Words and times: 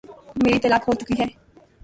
میری 0.41 0.59
طلاق 0.63 0.83
ہو 0.87 0.93
چکی 0.99 1.15
ہے۔ 1.19 1.27